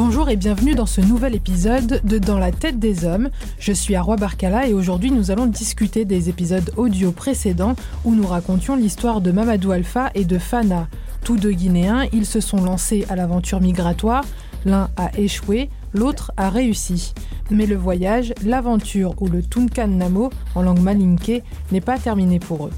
Bonjour 0.00 0.28
et 0.28 0.36
bienvenue 0.36 0.76
dans 0.76 0.86
ce 0.86 1.00
nouvel 1.00 1.34
épisode 1.34 2.00
de 2.04 2.18
Dans 2.18 2.38
la 2.38 2.52
tête 2.52 2.78
des 2.78 3.04
hommes. 3.04 3.30
Je 3.58 3.72
suis 3.72 3.96
Arwa 3.96 4.14
Barkala 4.14 4.68
et 4.68 4.72
aujourd'hui 4.72 5.10
nous 5.10 5.32
allons 5.32 5.46
discuter 5.46 6.04
des 6.04 6.28
épisodes 6.28 6.72
audio 6.76 7.10
précédents 7.10 7.74
où 8.04 8.14
nous 8.14 8.28
racontions 8.28 8.76
l'histoire 8.76 9.20
de 9.20 9.32
Mamadou 9.32 9.72
Alpha 9.72 10.12
et 10.14 10.24
de 10.24 10.38
Fana. 10.38 10.86
Tous 11.24 11.36
deux 11.36 11.50
Guinéens, 11.50 12.04
ils 12.12 12.26
se 12.26 12.38
sont 12.38 12.62
lancés 12.62 13.06
à 13.08 13.16
l'aventure 13.16 13.60
migratoire. 13.60 14.24
L'un 14.64 14.88
a 14.96 15.10
échoué, 15.18 15.68
l'autre 15.92 16.30
a 16.36 16.48
réussi. 16.48 17.12
Mais 17.50 17.66
le 17.66 17.74
voyage, 17.74 18.34
l'aventure 18.46 19.20
ou 19.20 19.26
le 19.26 19.42
Tunkan 19.42 19.88
Namo 19.88 20.30
en 20.54 20.62
langue 20.62 20.80
malinké 20.80 21.42
n'est 21.72 21.80
pas 21.80 21.98
terminé 21.98 22.38
pour 22.38 22.68
eux. 22.68 22.72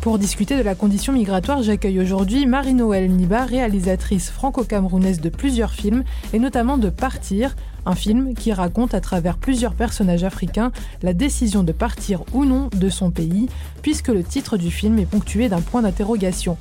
Pour 0.00 0.18
discuter 0.18 0.56
de 0.56 0.62
la 0.62 0.74
condition 0.74 1.12
migratoire, 1.12 1.62
j'accueille 1.62 2.00
aujourd'hui 2.00 2.46
Marie-Noël 2.46 3.10
Niba, 3.10 3.44
réalisatrice 3.44 4.30
franco-camerounaise 4.30 5.20
de 5.20 5.28
plusieurs 5.28 5.72
films, 5.72 6.04
et 6.32 6.38
notamment 6.38 6.78
de 6.78 6.88
Partir, 6.88 7.54
un 7.84 7.94
film 7.94 8.32
qui 8.32 8.54
raconte 8.54 8.94
à 8.94 9.02
travers 9.02 9.36
plusieurs 9.36 9.74
personnages 9.74 10.24
africains 10.24 10.72
la 11.02 11.12
décision 11.12 11.64
de 11.64 11.72
partir 11.72 12.24
ou 12.32 12.46
non 12.46 12.70
de 12.74 12.88
son 12.88 13.10
pays, 13.10 13.50
puisque 13.82 14.08
le 14.08 14.22
titre 14.22 14.56
du 14.56 14.70
film 14.70 14.98
est 14.98 15.04
ponctué 15.04 15.50
d'un 15.50 15.60
point 15.60 15.82
d'interrogation. 15.82 16.56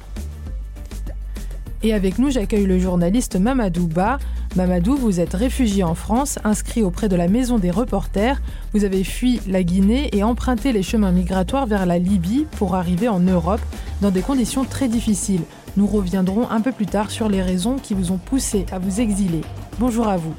Et 1.81 1.93
avec 1.93 2.19
nous, 2.19 2.29
j'accueille 2.29 2.65
le 2.65 2.77
journaliste 2.77 3.37
Mamadou 3.37 3.87
Ba. 3.87 4.19
Mamadou, 4.57 4.97
vous 4.97 5.21
êtes 5.21 5.33
réfugié 5.33 5.83
en 5.83 5.95
France, 5.95 6.37
inscrit 6.43 6.83
auprès 6.83 7.07
de 7.07 7.15
la 7.15 7.29
Maison 7.29 7.57
des 7.57 7.71
reporters. 7.71 8.41
Vous 8.73 8.83
avez 8.83 9.05
fui 9.05 9.39
la 9.47 9.63
Guinée 9.63 10.09
et 10.11 10.23
emprunté 10.23 10.73
les 10.73 10.83
chemins 10.83 11.11
migratoires 11.11 11.67
vers 11.67 11.85
la 11.85 11.97
Libye 11.97 12.47
pour 12.57 12.75
arriver 12.75 13.07
en 13.07 13.21
Europe 13.21 13.61
dans 14.01 14.11
des 14.11 14.21
conditions 14.21 14.65
très 14.65 14.89
difficiles. 14.89 15.43
Nous 15.77 15.87
reviendrons 15.87 16.49
un 16.49 16.59
peu 16.59 16.73
plus 16.73 16.87
tard 16.87 17.11
sur 17.11 17.29
les 17.29 17.41
raisons 17.41 17.77
qui 17.77 17.93
vous 17.93 18.11
ont 18.11 18.17
poussé 18.17 18.65
à 18.71 18.79
vous 18.79 18.99
exiler. 18.99 19.41
Bonjour 19.79 20.09
à 20.09 20.17
vous. 20.17 20.33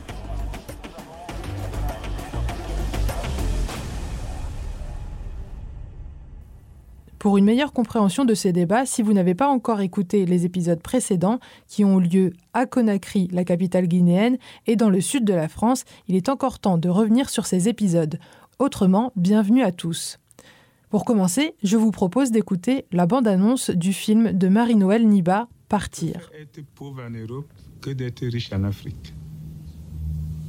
Pour 7.21 7.37
une 7.37 7.45
meilleure 7.45 7.75
compréhension 7.75 8.25
de 8.25 8.33
ces 8.33 8.51
débats, 8.51 8.87
si 8.87 9.03
vous 9.03 9.13
n'avez 9.13 9.35
pas 9.35 9.47
encore 9.47 9.83
écouté 9.83 10.25
les 10.25 10.47
épisodes 10.47 10.81
précédents 10.81 11.39
qui 11.69 11.85
ont 11.85 11.99
lieu 11.99 12.33
à 12.55 12.65
Conakry, 12.65 13.29
la 13.31 13.45
capitale 13.45 13.89
guinéenne, 13.89 14.39
et 14.67 14.75
dans 14.75 14.89
le 14.89 15.03
sud 15.03 15.27
de 15.27 15.35
la 15.35 15.49
France, 15.49 15.85
il 16.09 16.17
est 16.17 16.31
encore 16.31 16.61
temps 16.61 16.79
de 16.79 16.89
revenir 16.89 17.29
sur 17.29 17.45
ces 17.45 17.69
épisodes. 17.69 18.19
Autrement, 18.59 19.13
bienvenue 19.17 19.63
à 19.63 19.71
tous. 19.71 20.19
Pour 20.89 21.05
commencer, 21.05 21.53
je 21.63 21.77
vous 21.77 21.91
propose 21.91 22.31
d'écouter 22.31 22.87
la 22.91 23.05
bande-annonce 23.05 23.69
du 23.69 23.93
film 23.93 24.33
de 24.33 24.49
Marie-Noël 24.49 25.07
Niba, 25.07 25.47
Partir. 25.69 26.31
Être 26.41 26.65
pauvre 26.75 27.03
en 27.07 27.11
Europe 27.11 27.53
que 27.83 27.91
d'être 27.91 28.25
riche 28.25 28.51
en 28.51 28.65
Afrique. 28.65 29.13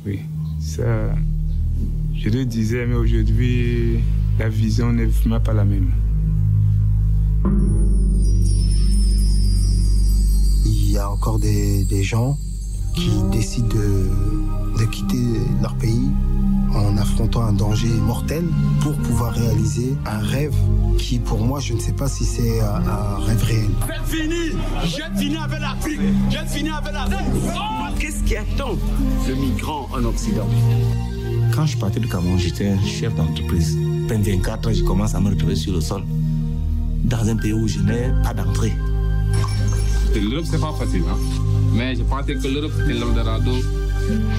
Oui, 0.06 0.22
ça, 0.62 1.14
je 2.14 2.30
le 2.30 2.46
disais, 2.46 2.86
mais 2.86 2.96
aujourd'hui, 2.96 4.00
la 4.40 4.48
vision 4.48 4.94
n'est 4.94 5.04
vraiment 5.04 5.42
pas 5.42 5.54
la 5.54 5.66
même. 5.66 5.92
Il 10.66 10.92
y 10.92 10.98
a 10.98 11.10
encore 11.10 11.40
des, 11.40 11.86
des 11.86 12.04
gens 12.04 12.38
qui 12.96 13.10
décident 13.32 13.68
de, 13.68 14.10
de 14.80 14.86
quitter 14.86 15.18
leur 15.62 15.76
pays 15.76 16.10
en 16.74 16.98
affrontant 16.98 17.44
un 17.44 17.54
danger 17.54 17.90
mortel 17.90 18.46
pour 18.82 18.94
pouvoir 18.94 19.34
réaliser 19.34 19.96
un 20.06 20.20
rêve 20.20 20.56
qui, 20.98 21.20
pour 21.20 21.40
moi, 21.40 21.60
je 21.60 21.74
ne 21.74 21.80
sais 21.80 21.94
pas 21.94 22.08
si 22.08 22.24
c'est 22.26 22.60
un, 22.62 22.82
un 22.88 23.18
rêve 23.18 23.44
réel. 23.44 23.70
J'ai 23.88 24.18
fini 24.18 24.58
J'ai 24.84 25.20
fini 25.20 25.38
avec 25.38 25.60
l'Afrique 25.60 26.00
J'ai 26.30 26.46
fini 26.48 26.70
avec 26.70 26.94
l'Afrique 26.94 27.28
oh 27.56 27.60
Qu'est-ce 28.00 28.24
qui 28.24 28.36
attend 28.36 28.76
le 29.28 29.36
migrant 29.36 29.88
en 29.94 30.04
Occident? 30.06 30.48
Quand 31.54 31.66
je 31.66 31.78
partais 31.78 32.00
du 32.00 32.08
Cameroun, 32.08 32.40
j'étais 32.40 32.78
chef 32.80 33.14
d'entreprise. 33.16 33.78
24 34.08 34.68
ans, 34.68 34.74
je 34.74 34.84
commence 34.84 35.16
à 35.16 35.20
me 35.20 35.30
retrouver 35.30 35.56
sur 35.56 35.74
le 35.74 35.82
sol 35.82 36.04
dans 37.04 37.28
un 37.28 37.36
pays 37.36 37.54
où 37.54 37.68
je 37.68 37.80
n'ai 37.80 38.12
pas 38.24 38.34
d'entrée. 38.34 38.74
L'Europe, 40.16 40.46
c'est 40.50 40.60
pas 40.60 40.74
facile, 40.74 41.04
hein? 41.10 41.18
mais 41.74 41.96
je 41.96 42.04
pensais 42.04 42.36
que 42.36 42.48
l'Europe, 42.48 42.72
c'était 42.78 42.94
l'Eldorado. 42.94 43.52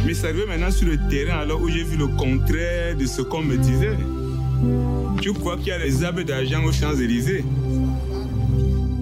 Mais 0.04 0.14
c'est 0.14 0.28
arrivé 0.28 0.44
maintenant 0.46 0.70
sur 0.70 0.86
le 0.86 0.98
terrain, 1.08 1.38
alors 1.38 1.60
où 1.62 1.68
j'ai 1.68 1.84
vu 1.84 1.96
le 1.96 2.08
contraire 2.08 2.96
de 2.96 3.06
ce 3.06 3.22
qu'on 3.22 3.42
me 3.42 3.56
disait. 3.56 3.96
Tu 5.20 5.32
crois 5.32 5.56
qu'il 5.56 5.68
y 5.68 5.72
a 5.72 5.78
des 5.78 6.04
arbres 6.04 6.22
d'argent 6.22 6.62
aux 6.64 6.72
Champs-Élysées? 6.72 7.44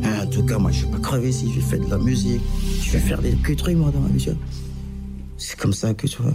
En 0.04 0.27
tout 0.27 0.44
cas, 0.44 0.59
moi, 0.59 0.71
je 0.71 0.84
vais 0.84 0.92
pas 0.92 0.98
crever 0.98 1.32
si 1.32 1.53
je 1.53 1.60
fais 1.60 1.78
de 1.78 1.91
la 1.91 1.98
musique. 1.98 2.41
Je 2.82 2.92
vais 2.92 3.00
faire 3.00 3.21
des 3.21 3.34
trucs, 3.56 3.77
moi, 3.77 3.91
dans 3.91 4.00
ma 4.00 4.09
vie. 4.09 4.28
C'est 5.38 5.59
comme 5.59 5.72
ça 5.72 5.92
que, 5.94 6.06
tu 6.06 6.22
vois, 6.22 6.34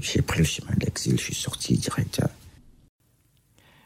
j'ai 0.00 0.22
pris 0.22 0.40
le 0.40 0.44
chemin 0.44 0.72
de 0.78 0.84
l'exil, 0.84 1.16
je 1.18 1.22
suis 1.22 1.34
sorti 1.34 1.76
direct. 1.76 2.20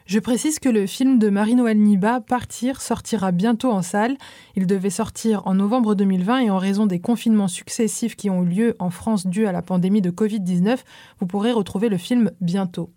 Je 0.07 0.19
précise 0.19 0.59
que 0.59 0.69
le 0.69 0.85
film 0.85 1.19
de 1.19 1.29
Marie-Noël 1.29 1.77
Niba, 1.77 2.21
Partir, 2.21 2.79
sortira 2.79 3.33
bientôt 3.33 3.71
en 3.71 3.81
salle. 3.81 4.15
Il 4.55 4.65
devait 4.65 4.89
sortir 4.89 5.45
en 5.45 5.55
novembre 5.55 5.95
2020 5.95 6.39
et 6.39 6.49
en 6.49 6.57
raison 6.57 6.85
des 6.85 7.01
confinements 7.01 7.49
successifs 7.49 8.15
qui 8.15 8.29
ont 8.29 8.41
eu 8.43 8.47
lieu 8.47 8.75
en 8.79 8.89
France 8.89 9.27
dû 9.27 9.47
à 9.47 9.51
la 9.51 9.61
pandémie 9.61 10.01
de 10.01 10.09
Covid-19, 10.09 10.77
vous 11.19 11.27
pourrez 11.27 11.51
retrouver 11.51 11.89
le 11.89 11.97
film 11.97 12.31
bientôt. 12.39 12.89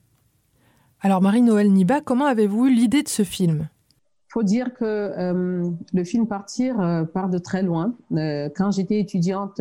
Alors 1.01 1.21
Marie-Noël 1.21 1.73
Niba, 1.73 2.01
comment 2.01 2.27
avez-vous 2.27 2.69
eu 2.69 2.73
l'idée 2.73 3.03
de 3.03 3.09
ce 3.09 3.25
film? 3.25 3.69
Faut 4.29 4.45
dire 4.45 4.73
que 4.75 4.85
euh, 4.85 5.69
le 5.93 6.05
film 6.05 6.29
Partir 6.29 6.81
euh, 6.81 7.03
part 7.03 7.29
de 7.29 7.39
très 7.39 7.65
loin. 7.65 7.97
Euh, 8.13 8.49
quand 8.55 8.71
j'étais 8.71 9.01
étudiante 9.01 9.61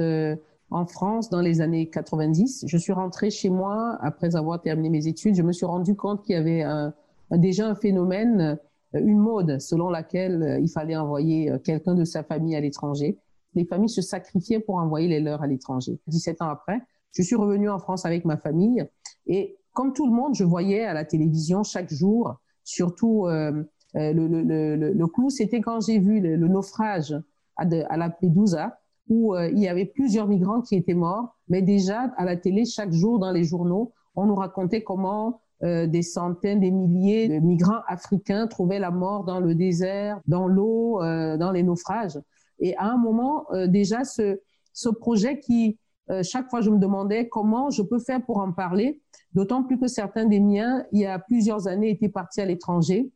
en 0.69 0.85
France 0.85 1.31
dans 1.31 1.41
les 1.41 1.61
années 1.61 1.89
90, 1.89 2.65
je 2.67 2.77
suis 2.77 2.93
rentrée 2.93 3.31
chez 3.31 3.49
moi 3.49 3.97
après 4.01 4.35
avoir 4.35 4.61
terminé 4.61 4.91
mes 4.91 5.07
études. 5.07 5.33
Je 5.33 5.41
me 5.41 5.51
suis 5.51 5.65
rendu 5.65 5.95
compte 5.95 6.23
qu'il 6.23 6.35
y 6.35 6.37
avait 6.37 6.61
un, 6.61 6.93
déjà 7.37 7.67
un 7.67 7.75
phénomène, 7.75 8.59
euh, 8.95 8.99
une 8.99 9.19
mode 9.19 9.59
selon 9.59 9.89
laquelle 9.89 10.43
euh, 10.43 10.59
il 10.59 10.69
fallait 10.69 10.95
envoyer 10.95 11.51
euh, 11.51 11.59
quelqu'un 11.59 11.95
de 11.95 12.03
sa 12.03 12.23
famille 12.23 12.55
à 12.55 12.61
l'étranger. 12.61 13.17
Les 13.55 13.65
familles 13.65 13.89
se 13.89 14.01
sacrifiaient 14.01 14.59
pour 14.59 14.75
envoyer 14.75 15.07
les 15.07 15.19
leurs 15.19 15.41
à 15.41 15.47
l'étranger. 15.47 15.99
17 16.07 16.41
ans 16.41 16.49
après, 16.49 16.81
je 17.13 17.21
suis 17.21 17.35
revenue 17.35 17.69
en 17.69 17.79
France 17.79 18.05
avec 18.05 18.25
ma 18.25 18.37
famille 18.37 18.85
et 19.27 19.57
comme 19.73 19.93
tout 19.93 20.07
le 20.07 20.11
monde, 20.11 20.35
je 20.35 20.43
voyais 20.43 20.83
à 20.83 20.93
la 20.93 21.05
télévision 21.05 21.63
chaque 21.63 21.91
jour, 21.91 22.35
surtout 22.63 23.27
euh, 23.27 23.63
le, 23.93 24.27
le, 24.27 24.43
le, 24.43 24.93
le 24.93 25.07
clou, 25.07 25.29
c'était 25.29 25.61
quand 25.61 25.79
j'ai 25.79 25.99
vu 25.99 26.19
le, 26.19 26.35
naufrage 26.47 27.15
à, 27.55 27.65
la 27.65 28.09
Pédouza, 28.09 28.79
où 29.07 29.35
il 29.35 29.57
y 29.57 29.67
avait 29.67 29.85
plusieurs 29.85 30.27
migrants 30.27 30.61
qui 30.61 30.75
étaient 30.75 30.93
morts, 30.93 31.37
mais 31.47 31.61
déjà 31.61 32.11
à 32.17 32.25
la 32.25 32.35
télé, 32.35 32.65
chaque 32.65 32.91
jour 32.91 33.19
dans 33.19 33.31
les 33.31 33.43
journaux, 33.43 33.93
on 34.15 34.25
nous 34.25 34.35
racontait 34.35 34.83
comment 34.83 35.41
euh, 35.63 35.87
des 35.87 36.01
centaines, 36.01 36.61
des 36.61 36.71
milliers 36.71 37.27
de 37.27 37.39
migrants 37.39 37.81
africains 37.87 38.47
trouvaient 38.47 38.79
la 38.79 38.91
mort 38.91 39.25
dans 39.25 39.39
le 39.39 39.55
désert, 39.55 40.21
dans 40.27 40.47
l'eau, 40.47 41.01
euh, 41.01 41.37
dans 41.37 41.51
les 41.51 41.63
naufrages. 41.63 42.17
Et 42.59 42.75
à 42.77 42.85
un 42.85 42.97
moment, 42.97 43.45
euh, 43.51 43.67
déjà, 43.67 44.03
ce, 44.03 44.39
ce 44.73 44.89
projet 44.89 45.39
qui, 45.39 45.77
euh, 46.09 46.23
chaque 46.23 46.49
fois, 46.49 46.61
je 46.61 46.69
me 46.69 46.77
demandais 46.77 47.27
comment 47.27 47.69
je 47.69 47.81
peux 47.81 47.99
faire 47.99 48.23
pour 48.23 48.37
en 48.37 48.51
parler, 48.51 49.01
d'autant 49.33 49.63
plus 49.63 49.77
que 49.77 49.87
certains 49.87 50.25
des 50.25 50.39
miens, 50.39 50.85
il 50.91 51.01
y 51.01 51.05
a 51.05 51.19
plusieurs 51.19 51.67
années, 51.67 51.89
étaient 51.89 52.09
partis 52.09 52.41
à 52.41 52.45
l'étranger, 52.45 53.11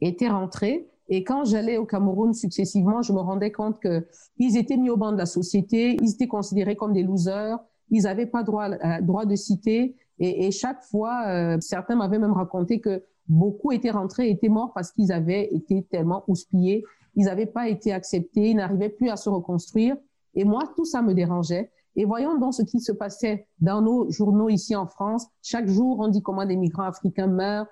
étaient 0.00 0.28
rentrés. 0.28 0.88
Et 1.08 1.24
quand 1.24 1.44
j'allais 1.44 1.76
au 1.76 1.84
Cameroun 1.84 2.32
successivement, 2.32 3.02
je 3.02 3.12
me 3.12 3.20
rendais 3.20 3.52
compte 3.52 3.80
qu'ils 3.80 4.56
étaient 4.56 4.76
mis 4.76 4.90
au 4.90 4.96
banc 4.96 5.12
de 5.12 5.18
la 5.18 5.26
société, 5.26 5.96
ils 6.00 6.12
étaient 6.12 6.28
considérés 6.28 6.76
comme 6.76 6.92
des 6.92 7.02
losers, 7.02 7.58
ils 7.90 8.04
n'avaient 8.04 8.26
pas 8.26 8.42
droit, 8.42 8.70
droit 9.00 9.26
de 9.26 9.36
citer, 9.36 9.96
et, 10.18 10.46
et 10.46 10.50
chaque 10.50 10.82
fois, 10.84 11.24
euh, 11.26 11.58
certains 11.60 11.96
m'avaient 11.96 12.18
même 12.18 12.32
raconté 12.32 12.80
que 12.80 13.04
beaucoup 13.28 13.72
étaient 13.72 13.90
rentrés, 13.90 14.30
étaient 14.30 14.48
morts 14.48 14.72
parce 14.74 14.92
qu'ils 14.92 15.12
avaient 15.12 15.48
été 15.52 15.82
tellement 15.84 16.24
houspillés, 16.28 16.84
ils 17.14 17.26
n'avaient 17.26 17.46
pas 17.46 17.68
été 17.68 17.92
acceptés, 17.92 18.50
ils 18.50 18.56
n'arrivaient 18.56 18.88
plus 18.88 19.10
à 19.10 19.16
se 19.16 19.28
reconstruire. 19.28 19.96
Et 20.34 20.44
moi, 20.44 20.62
tout 20.76 20.84
ça 20.84 21.02
me 21.02 21.14
dérangeait. 21.14 21.70
Et 21.94 22.06
voyons 22.06 22.38
donc 22.38 22.54
ce 22.54 22.62
qui 22.62 22.80
se 22.80 22.92
passait 22.92 23.46
dans 23.60 23.82
nos 23.82 24.10
journaux 24.10 24.48
ici 24.48 24.74
en 24.74 24.86
France. 24.86 25.26
Chaque 25.42 25.68
jour, 25.68 25.98
on 26.00 26.08
dit 26.08 26.22
comment 26.22 26.46
des 26.46 26.56
migrants 26.56 26.84
africains 26.84 27.26
meurent. 27.26 27.66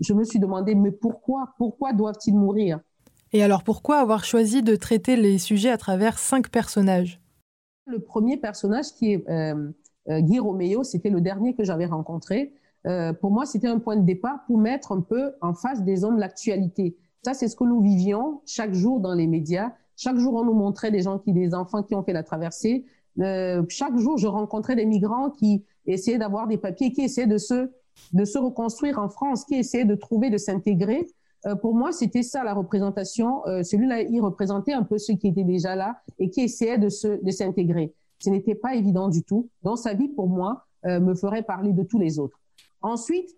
Je 0.00 0.12
me 0.12 0.24
suis 0.24 0.40
demandé, 0.40 0.74
mais 0.74 0.90
pourquoi 0.90 1.54
Pourquoi 1.56 1.92
doivent-ils 1.92 2.34
mourir? 2.34 2.80
Et 3.32 3.44
alors, 3.44 3.62
pourquoi 3.62 3.98
avoir 3.98 4.24
choisi 4.24 4.62
de 4.62 4.74
traiter 4.74 5.14
les 5.14 5.38
sujets 5.38 5.70
à 5.70 5.78
travers 5.78 6.18
cinq 6.18 6.50
personnages? 6.50 7.20
Le 7.86 8.00
premier 8.00 8.36
personnage 8.36 8.86
qui 8.98 9.12
est 9.12 9.28
euh, 9.28 9.54
euh, 9.54 9.72
Guy 10.08 10.38
Roméo, 10.38 10.82
c'était 10.82 11.10
le 11.10 11.20
dernier 11.20 11.54
que 11.54 11.64
j'avais 11.64 11.86
rencontré. 11.86 12.52
Euh, 12.86 13.12
pour 13.12 13.30
moi, 13.30 13.46
c'était 13.46 13.68
un 13.68 13.78
point 13.78 13.96
de 13.96 14.04
départ 14.04 14.44
pour 14.46 14.58
mettre 14.58 14.92
un 14.92 15.00
peu 15.00 15.32
en 15.40 15.54
face 15.54 15.82
des 15.82 16.04
hommes 16.04 16.18
l'actualité. 16.18 16.96
Ça, 17.22 17.34
c'est 17.34 17.48
ce 17.48 17.56
que 17.56 17.64
nous 17.64 17.80
vivions 17.80 18.40
chaque 18.46 18.72
jour 18.72 19.00
dans 19.00 19.14
les 19.14 19.26
médias. 19.26 19.72
Chaque 19.96 20.16
jour, 20.16 20.34
on 20.34 20.44
nous 20.44 20.54
montrait 20.54 20.90
des 20.90 21.02
gens 21.02 21.18
qui, 21.18 21.32
des 21.32 21.54
enfants 21.54 21.82
qui 21.82 21.94
ont 21.94 22.02
fait 22.02 22.14
la 22.14 22.22
traversée. 22.22 22.86
Euh, 23.20 23.62
chaque 23.68 23.96
jour, 23.98 24.16
je 24.16 24.26
rencontrais 24.26 24.76
des 24.76 24.86
migrants 24.86 25.30
qui 25.30 25.64
essayaient 25.86 26.18
d'avoir 26.18 26.46
des 26.46 26.56
papiers, 26.56 26.92
qui 26.92 27.02
essayaient 27.02 27.26
de 27.26 27.36
se, 27.36 27.70
de 28.12 28.24
se 28.24 28.38
reconstruire 28.38 28.98
en 28.98 29.10
France, 29.10 29.44
qui 29.44 29.56
essayaient 29.56 29.84
de 29.84 29.94
trouver, 29.94 30.30
de 30.30 30.38
s'intégrer. 30.38 31.06
Euh, 31.46 31.54
pour 31.54 31.74
moi, 31.74 31.92
c'était 31.92 32.22
ça 32.22 32.44
la 32.44 32.54
représentation. 32.54 33.46
Euh, 33.46 33.62
Celui-là, 33.62 34.02
il 34.02 34.20
représentait 34.22 34.72
un 34.72 34.84
peu 34.84 34.96
ceux 34.96 35.14
qui 35.14 35.28
étaient 35.28 35.44
déjà 35.44 35.76
là 35.76 36.00
et 36.18 36.30
qui 36.30 36.42
essayaient 36.42 36.78
de 36.78 36.88
se, 36.88 37.22
de 37.22 37.30
s'intégrer. 37.30 37.92
Ce 38.20 38.30
n'était 38.30 38.54
pas 38.54 38.74
évident 38.74 39.08
du 39.08 39.22
tout. 39.22 39.48
Donc 39.62 39.78
sa 39.78 39.94
vie, 39.94 40.08
pour 40.08 40.28
moi, 40.28 40.66
euh, 40.86 41.00
me 41.00 41.14
ferait 41.14 41.42
parler 41.42 41.72
de 41.72 41.82
tous 41.82 41.98
les 41.98 42.18
autres. 42.18 42.38
Ensuite, 42.82 43.30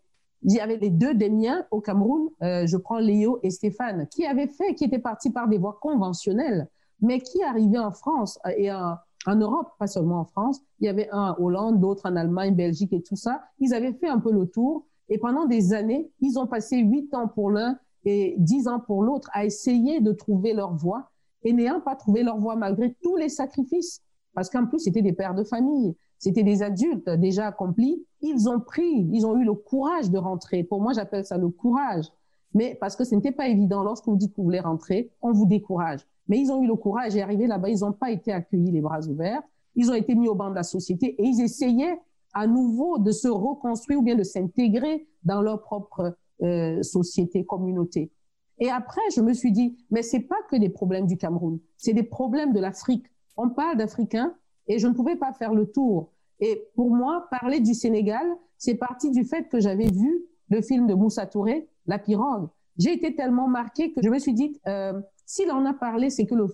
il 0.43 0.55
y 0.55 0.61
avait 0.61 0.77
les 0.77 0.91
deux 0.91 1.15
des 1.15 1.31
miens 1.31 1.65
au 1.71 1.81
Cameroun. 1.81 2.29
Euh, 2.43 2.67
je 2.67 2.77
prends 2.77 2.99
Léo 2.99 3.39
et 3.43 3.51
Stéphane, 3.51 4.07
qui 4.09 4.27
avaient 4.27 4.49
fait, 4.49 4.75
qui 4.75 4.85
étaient 4.85 4.99
partis 4.99 5.31
par 5.31 5.49
des 5.49 5.59
voies 5.59 5.79
conventionnelles, 5.81 6.69
mais 7.01 7.21
qui 7.21 7.43
arrivaient 7.43 7.79
en 7.79 7.93
France 7.93 8.39
et 8.57 8.73
en, 8.73 8.97
en 9.27 9.37
Europe, 9.37 9.69
pas 9.79 9.87
seulement 9.87 10.21
en 10.21 10.25
France. 10.25 10.61
Il 10.81 10.87
y 10.87 10.89
avait 10.89 11.09
un 11.11 11.31
en 11.31 11.43
Hollande, 11.43 11.81
d'autres 11.81 12.11
en 12.11 12.17
Allemagne, 12.17 12.55
Belgique 12.55 12.93
et 12.93 13.03
tout 13.03 13.17
ça. 13.17 13.43
Ils 13.61 13.73
avaient 13.75 13.93
fait 13.93 14.09
un 14.09 14.19
peu 14.19 14.33
le 14.33 14.47
tour. 14.47 14.87
Et 15.09 15.19
pendant 15.19 15.47
des 15.47 15.75
années, 15.75 16.11
ils 16.21 16.39
ont 16.39 16.47
passé 16.47 16.79
huit 16.79 17.13
ans 17.15 17.29
pour 17.29 17.51
l'un 17.51 17.79
et 18.05 18.35
dix 18.39 18.67
ans 18.67 18.81
pour 18.81 19.03
l'autre 19.03 19.29
à 19.33 19.45
essayer 19.45 20.01
de 20.01 20.13
trouver 20.13 20.55
leur 20.55 20.75
voie 20.75 21.11
et 21.45 21.53
n'ayant 21.53 21.81
pas 21.81 21.97
trouvé 21.97 22.23
leur 22.23 22.39
voie 22.39 22.57
malgré 22.57 22.97
tous 23.03 23.17
les 23.17 23.29
sacrifices. 23.29 24.03
Parce 24.35 24.49
qu'en 24.49 24.67
plus, 24.67 24.81
c'était 24.81 25.03
des 25.03 25.13
pères 25.13 25.35
de 25.35 25.45
famille, 25.45 25.95
c'était 26.19 26.43
des 26.43 26.63
adultes 26.63 27.09
déjà 27.11 27.49
accomplis. 27.49 28.07
Ils 28.21 28.49
ont 28.49 28.61
pris, 28.61 29.09
ils 29.13 29.27
ont 29.27 29.37
eu 29.37 29.45
le 29.45 29.55
courage 29.55 30.11
de 30.11 30.19
rentrer. 30.19 30.63
Pour 30.65 30.81
moi, 30.81 30.93
j'appelle 30.93 31.25
ça 31.25 31.37
le 31.37 31.49
courage. 31.49 32.07
Mais 32.55 32.77
parce 32.81 32.97
que 32.97 33.05
ce 33.05 33.15
n'était 33.15 33.33
pas 33.33 33.49
évident, 33.49 33.83
lorsque 33.83 34.07
vous 34.07 34.17
dites 34.17 34.33
que 34.33 34.37
vous 34.37 34.45
voulez 34.45 34.61
rentrer, 34.61 35.11
on 35.23 35.33
vous 35.33 35.47
décourage. 35.47 36.01
Mais 36.29 36.39
ils 36.39 36.53
ont 36.53 36.63
eu 36.63 36.67
le 36.67 36.77
courage 36.77 37.17
et 37.17 37.23
arrivé 37.23 37.47
là-bas, 37.47 37.71
ils 37.71 37.81
n'ont 37.81 37.93
pas 37.93 38.11
été 38.11 38.33
accueillis 38.33 38.71
les 38.71 38.81
bras 38.81 39.01
ouverts. 39.09 39.43
Ils 39.75 39.91
ont 39.91 39.95
été 39.95 40.15
mis 40.15 40.29
au 40.29 40.35
banc 40.35 40.51
de 40.51 40.55
la 40.55 40.63
société 40.63 41.15
et 41.19 41.25
ils 41.25 41.41
essayaient 41.41 41.99
à 42.35 42.47
nouveau 42.47 42.99
de 42.99 43.11
se 43.11 43.29
reconstruire 43.29 43.99
ou 43.99 44.03
bien 44.03 44.15
de 44.15 44.23
s'intégrer 44.23 45.07
dans 45.25 45.43
leur 45.43 45.63
propre 45.63 46.17
euh, 46.43 46.83
société, 46.83 47.45
communauté. 47.45 48.11
Et 48.59 48.71
après, 48.71 49.01
je 49.15 49.21
me 49.21 49.33
suis 49.33 49.53
dit, 49.53 49.77
mais 49.91 50.03
c'est 50.03 50.21
pas 50.21 50.37
que 50.51 50.57
des 50.57 50.69
problèmes 50.69 51.07
du 51.07 51.17
Cameroun, 51.17 51.59
c'est 51.77 51.95
des 51.95 52.03
problèmes 52.03 52.53
de 52.53 52.61
l'Afrique. 52.61 53.07
On 53.37 53.51
parle 53.51 53.77
d'Africains 53.77 54.35
et 54.67 54.79
je 54.79 54.87
ne 54.87 54.93
pouvais 54.95 55.17
pas 55.17 55.33
faire 55.33 55.55
le 55.55 55.71
tour. 55.71 56.11
Et 56.41 56.69
pour 56.75 56.91
moi, 56.91 57.27
parler 57.31 57.61
du 57.61 57.75
Sénégal, 57.75 58.27
c'est 58.59 58.75
parti 58.75 59.11
du 59.11 59.25
fait 59.25 59.49
que 59.49 59.61
j'avais 59.61 59.91
vu 59.91 60.25
le 60.51 60.61
film 60.61 60.87
de 60.87 60.95
Moussa 60.95 61.27
Touré, 61.27 61.69
La 61.87 61.99
pirogue. 61.99 62.49
J'ai 62.77 62.93
été 62.93 63.15
tellement 63.15 63.49
marquée 63.49 63.93
que 63.93 64.03
je 64.03 64.09
me 64.09 64.19
suis 64.19 64.35
dit, 64.35 64.59
euh, 64.67 65.01
s'il 65.27 65.51
en 65.51 65.65
a 65.67 65.75
parlé, 65.75 66.11
c'est 66.11 66.27
que 66.27 66.35
le, 66.35 66.49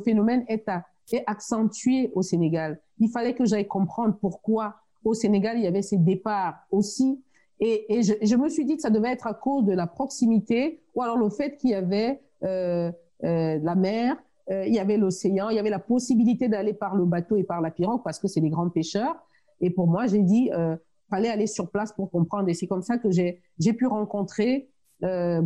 phénomène 0.00 0.44
est, 0.48 0.68
accentué 1.26 2.12
au 2.14 2.22
Sénégal. 2.22 2.80
Il 2.98 3.10
fallait 3.10 3.34
que 3.34 3.44
j'aille 3.44 3.66
comprendre 3.66 4.16
pourquoi 4.20 4.76
au 5.04 5.14
Sénégal, 5.14 5.56
il 5.56 5.64
y 5.64 5.66
avait 5.66 5.82
ces 5.82 5.96
départs 5.96 6.66
aussi. 6.70 7.22
Et, 7.60 8.02
je, 8.02 8.36
me 8.36 8.48
suis 8.48 8.64
dit 8.64 8.76
que 8.76 8.82
ça 8.82 8.90
devait 8.90 9.10
être 9.10 9.26
à 9.26 9.34
cause 9.34 9.64
de 9.64 9.72
la 9.72 9.86
proximité 9.86 10.82
ou 10.94 11.02
alors 11.02 11.16
le 11.16 11.28
fait 11.30 11.56
qu'il 11.56 11.70
y 11.70 11.74
avait 11.74 12.20
euh, 12.44 12.92
euh, 13.24 13.58
la 13.62 13.74
mer, 13.74 14.16
euh, 14.50 14.66
il 14.66 14.74
y 14.74 14.78
avait 14.78 14.96
l'océan, 14.96 15.50
il 15.50 15.56
y 15.56 15.58
avait 15.58 15.70
la 15.70 15.78
possibilité 15.78 16.48
d'aller 16.48 16.72
par 16.72 16.94
le 16.94 17.04
bateau 17.04 17.36
et 17.36 17.44
par 17.44 17.60
la 17.60 17.70
pirogue 17.70 18.02
parce 18.02 18.18
que 18.18 18.28
c'est 18.28 18.40
des 18.40 18.50
grands 18.50 18.68
pêcheurs. 18.70 19.16
Et 19.60 19.70
pour 19.70 19.88
moi, 19.88 20.06
j'ai 20.06 20.22
dit, 20.22 20.50
euh, 20.52 20.76
fallait 21.10 21.28
aller 21.28 21.46
sur 21.46 21.70
place 21.70 21.92
pour 21.92 22.10
comprendre. 22.10 22.48
Et 22.48 22.54
c'est 22.54 22.66
comme 22.66 22.82
ça 22.82 22.98
que 22.98 23.10
j'ai 23.10 23.72
pu 23.72 23.86
rencontrer 23.86 24.70
euh, 25.04 25.42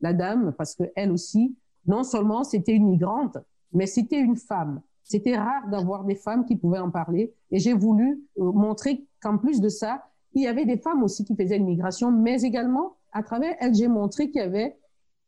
la 0.00 0.12
dame, 0.12 0.52
parce 0.58 0.74
que 0.74 0.84
elle 0.94 1.10
aussi, 1.10 1.56
non 1.86 2.02
seulement 2.02 2.44
c'était 2.44 2.74
une 2.74 2.86
migrante, 2.90 3.38
mais 3.72 3.86
c'était 3.86 4.20
une 4.20 4.36
femme. 4.36 4.82
C'était 5.02 5.36
rare 5.36 5.68
d'avoir 5.70 6.04
des 6.04 6.16
femmes 6.16 6.44
qui 6.44 6.56
pouvaient 6.56 6.80
en 6.80 6.90
parler. 6.90 7.32
Et 7.50 7.58
j'ai 7.58 7.72
voulu 7.72 8.24
euh, 8.38 8.52
montrer 8.52 9.06
qu'en 9.22 9.38
plus 9.38 9.60
de 9.60 9.68
ça, 9.68 10.04
il 10.34 10.42
y 10.42 10.48
avait 10.48 10.66
des 10.66 10.76
femmes 10.76 11.02
aussi 11.02 11.24
qui 11.24 11.34
faisaient 11.34 11.58
l'immigration, 11.58 12.10
mais 12.10 12.42
également, 12.42 12.96
à 13.12 13.22
travers 13.22 13.54
elle, 13.60 13.74
j'ai 13.74 13.88
montré 13.88 14.30
qu'il 14.30 14.42
y 14.42 14.44
avait 14.44 14.76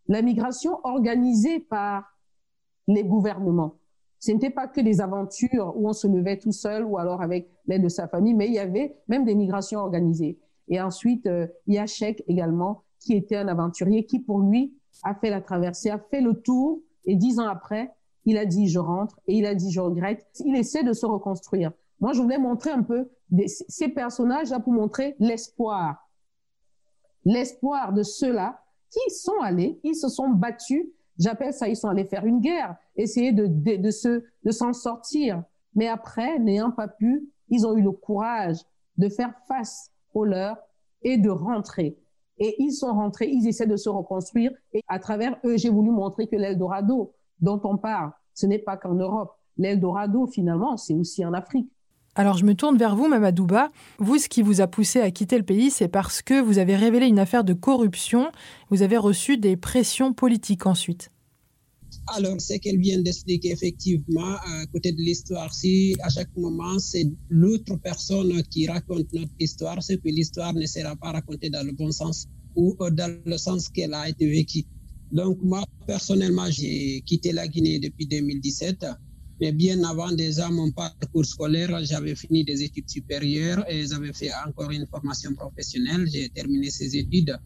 la 0.08 0.20
migration 0.20 0.80
organisée 0.84 1.60
par 1.60 2.04
les 2.88 3.04
gouvernements. 3.04 3.76
Ce 4.18 4.32
n'était 4.32 4.50
pas 4.50 4.66
que 4.66 4.80
des 4.80 5.00
aventures 5.00 5.72
où 5.76 5.88
on 5.88 5.92
se 5.92 6.08
levait 6.08 6.38
tout 6.38 6.52
seul 6.52 6.84
ou 6.84 6.98
alors 6.98 7.22
avec 7.22 7.48
l'aide 7.66 7.84
de 7.84 7.88
sa 7.88 8.08
famille, 8.08 8.34
mais 8.34 8.48
il 8.48 8.54
y 8.54 8.58
avait 8.58 8.96
même 9.06 9.24
des 9.24 9.36
migrations 9.36 9.78
organisées. 9.78 10.40
Et 10.66 10.80
ensuite, 10.80 11.26
euh, 11.26 11.46
il 11.66 11.74
y 11.74 11.78
a 11.78 11.84
également, 12.26 12.82
qui 12.98 13.14
était 13.14 13.36
un 13.36 13.46
aventurier 13.46 14.04
qui, 14.06 14.18
pour 14.18 14.40
lui, 14.40 14.74
a 15.04 15.14
fait 15.14 15.30
la 15.30 15.40
traversée, 15.40 15.90
a 15.90 15.98
fait 15.98 16.20
le 16.20 16.34
tour, 16.34 16.80
et 17.04 17.14
dix 17.14 17.38
ans 17.38 17.46
après, 17.46 17.94
il 18.24 18.36
a 18.36 18.44
dit 18.44 18.68
je 18.68 18.78
rentre, 18.78 19.20
et 19.26 19.34
il 19.34 19.46
a 19.46 19.54
dit 19.54 19.70
je 19.70 19.80
regrette. 19.80 20.26
Il 20.44 20.56
essaie 20.56 20.82
de 20.82 20.92
se 20.92 21.06
reconstruire. 21.06 21.72
Moi, 22.00 22.12
je 22.12 22.20
voulais 22.20 22.38
montrer 22.38 22.70
un 22.70 22.82
peu 22.82 23.08
ces 23.46 23.88
personnages-là 23.88 24.60
pour 24.60 24.72
montrer 24.72 25.16
l'espoir. 25.18 26.08
L'espoir 27.24 27.92
de 27.92 28.02
ceux-là 28.02 28.60
qui 28.90 29.14
sont 29.14 29.40
allés, 29.42 29.80
ils 29.84 29.94
se 29.94 30.08
sont 30.08 30.28
battus. 30.28 30.86
J'appelle 31.18 31.52
ça, 31.52 31.68
ils 31.68 31.76
sont 31.76 31.88
allés 31.88 32.04
faire 32.04 32.24
une 32.24 32.40
guerre, 32.40 32.76
essayer 32.96 33.32
de, 33.32 33.46
de, 33.46 33.90
se, 33.90 34.24
de 34.44 34.50
s'en 34.50 34.72
sortir. 34.72 35.42
Mais 35.74 35.88
après, 35.88 36.38
n'ayant 36.38 36.70
pas 36.70 36.88
pu, 36.88 37.28
ils 37.48 37.66
ont 37.66 37.76
eu 37.76 37.82
le 37.82 37.90
courage 37.90 38.58
de 38.96 39.08
faire 39.08 39.32
face 39.46 39.90
aux 40.14 40.24
leurs 40.24 40.58
et 41.02 41.18
de 41.18 41.30
rentrer. 41.30 41.98
Et 42.38 42.54
ils 42.62 42.72
sont 42.72 42.92
rentrés, 42.92 43.28
ils 43.28 43.48
essaient 43.48 43.66
de 43.66 43.76
se 43.76 43.88
reconstruire. 43.88 44.52
Et 44.72 44.82
à 44.86 44.98
travers 44.98 45.38
eux, 45.44 45.56
j'ai 45.56 45.70
voulu 45.70 45.90
montrer 45.90 46.28
que 46.28 46.36
l'Eldorado 46.36 47.12
dont 47.40 47.60
on 47.64 47.76
parle, 47.76 48.12
ce 48.34 48.46
n'est 48.46 48.58
pas 48.58 48.76
qu'en 48.76 48.94
Europe. 48.94 49.34
L'Eldorado, 49.56 50.26
finalement, 50.26 50.76
c'est 50.76 50.94
aussi 50.94 51.24
en 51.24 51.32
Afrique. 51.32 51.70
Alors 52.18 52.36
je 52.36 52.44
me 52.44 52.56
tourne 52.56 52.76
vers 52.76 52.96
vous, 52.96 53.06
Mamadouba. 53.06 53.70
Vous, 54.00 54.18
ce 54.18 54.28
qui 54.28 54.42
vous 54.42 54.60
a 54.60 54.66
poussé 54.66 55.00
à 55.00 55.12
quitter 55.12 55.38
le 55.38 55.44
pays, 55.44 55.70
c'est 55.70 55.86
parce 55.86 56.20
que 56.20 56.42
vous 56.42 56.58
avez 56.58 56.74
révélé 56.74 57.06
une 57.06 57.20
affaire 57.20 57.44
de 57.44 57.52
corruption. 57.52 58.32
Vous 58.70 58.82
avez 58.82 58.96
reçu 58.96 59.38
des 59.38 59.56
pressions 59.56 60.12
politiques 60.12 60.66
ensuite. 60.66 61.12
Alors, 62.08 62.34
c'est 62.40 62.58
qu'elle 62.58 62.80
vient 62.80 63.00
d'expliquer 63.00 63.52
effectivement, 63.52 64.34
à 64.34 64.66
côté 64.72 64.90
de 64.90 64.98
l'histoire, 64.98 65.54
si 65.54 65.94
à 66.00 66.08
chaque 66.08 66.36
moment 66.36 66.80
c'est 66.80 67.06
l'autre 67.28 67.76
personne 67.76 68.42
qui 68.50 68.66
raconte 68.66 69.12
notre 69.12 69.30
histoire, 69.38 69.80
c'est 69.80 69.98
que 69.98 70.08
l'histoire 70.08 70.52
ne 70.54 70.66
sera 70.66 70.96
pas 70.96 71.12
racontée 71.12 71.50
dans 71.50 71.64
le 71.64 71.70
bon 71.70 71.92
sens 71.92 72.26
ou 72.56 72.76
dans 72.90 73.16
le 73.24 73.38
sens 73.38 73.68
qu'elle 73.68 73.94
a 73.94 74.08
été 74.08 74.28
vécue. 74.28 74.64
Donc, 75.12 75.38
moi, 75.40 75.62
personnellement, 75.86 76.50
j'ai 76.50 77.00
quitté 77.06 77.30
la 77.30 77.46
Guinée 77.46 77.78
depuis 77.78 78.08
2017. 78.08 78.86
Mais 79.40 79.52
bien 79.52 79.84
avant 79.84 80.10
déjà 80.10 80.48
mon 80.50 80.70
parcours 80.72 81.24
scolaire, 81.24 81.84
j'avais 81.84 82.16
fini 82.16 82.44
des 82.44 82.62
études 82.62 82.90
supérieures 82.90 83.64
et 83.70 83.86
j'avais 83.86 84.12
fait 84.12 84.30
encore 84.46 84.70
une 84.70 84.86
formation 84.86 85.32
professionnelle. 85.34 86.08
J'ai 86.12 86.28
terminé 86.28 86.70
ces 86.70 86.96
études. 86.96 87.38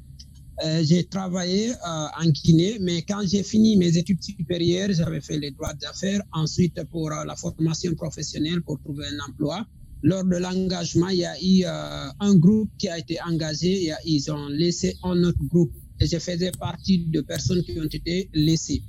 Euh, 0.64 0.82
j'ai 0.84 1.04
travaillé 1.04 1.70
euh, 1.70 2.22
en 2.22 2.28
Guinée, 2.28 2.78
mais 2.80 3.02
quand 3.02 3.22
j'ai 3.26 3.42
fini 3.42 3.76
mes 3.76 3.96
études 3.96 4.22
supérieures, 4.22 4.90
j'avais 4.92 5.20
fait 5.20 5.38
les 5.38 5.50
droits 5.50 5.74
d'affaires. 5.74 6.22
Ensuite, 6.32 6.82
pour 6.90 7.10
euh, 7.10 7.24
la 7.24 7.36
formation 7.36 7.94
professionnelle, 7.94 8.62
pour 8.62 8.78
trouver 8.80 9.06
un 9.06 9.18
emploi. 9.28 9.66
Lors 10.02 10.24
de 10.24 10.36
l'engagement, 10.36 11.08
il 11.08 11.18
y 11.18 11.24
a 11.24 11.36
eu 11.40 11.64
un 11.64 12.34
groupe 12.34 12.70
qui 12.76 12.88
a 12.88 12.98
été 12.98 13.22
engagé 13.22 13.92
ils 14.04 14.32
ont 14.32 14.48
laissé 14.48 14.96
un 15.04 15.22
autre 15.22 15.38
groupe. 15.44 15.72
Et 16.00 16.06
je 16.06 16.18
faisais 16.18 16.50
partie 16.58 17.06
de 17.06 17.20
personnes 17.20 17.62
qui 17.62 17.78
ont 17.78 17.84
été 17.84 18.28
laissées 18.34 18.82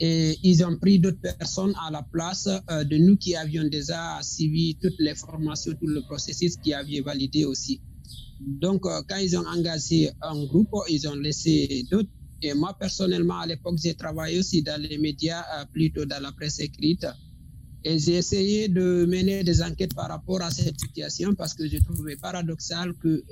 et 0.00 0.38
ils 0.42 0.64
ont 0.64 0.76
pris 0.78 0.98
d'autres 0.98 1.20
personnes 1.20 1.74
à 1.86 1.90
la 1.90 2.02
place 2.02 2.48
euh, 2.48 2.84
de 2.84 2.96
nous 2.96 3.18
qui 3.18 3.36
avions 3.36 3.64
déjà 3.68 4.18
suivi 4.22 4.74
toutes 4.80 4.98
les 4.98 5.14
formations, 5.14 5.72
tout 5.78 5.86
le 5.86 6.00
processus 6.00 6.56
qui 6.56 6.72
avait 6.72 7.02
validé 7.02 7.44
aussi. 7.44 7.82
Donc, 8.40 8.86
euh, 8.86 9.02
quand 9.06 9.18
ils 9.18 9.36
ont 9.36 9.46
engagé 9.46 10.10
un 10.22 10.42
groupe, 10.46 10.70
ils 10.88 11.06
ont 11.06 11.16
laissé 11.16 11.84
d'autres. 11.90 12.08
Et 12.40 12.54
moi, 12.54 12.74
personnellement, 12.80 13.40
à 13.40 13.46
l'époque, 13.46 13.78
j'ai 13.82 13.92
travaillé 13.92 14.38
aussi 14.38 14.62
dans 14.62 14.80
les 14.80 14.96
médias, 14.96 15.44
euh, 15.58 15.66
plutôt 15.70 16.06
dans 16.06 16.22
la 16.22 16.32
presse 16.32 16.60
écrite. 16.60 17.06
Et 17.84 17.98
j'ai 17.98 18.14
essayé 18.14 18.68
de 18.68 19.04
mener 19.06 19.44
des 19.44 19.62
enquêtes 19.62 19.94
par 19.94 20.08
rapport 20.08 20.40
à 20.40 20.50
cette 20.50 20.80
situation 20.80 21.34
parce 21.34 21.52
que 21.52 21.68
je 21.68 21.76
trouvais 21.78 22.16
paradoxal 22.16 22.94
que 22.94 23.22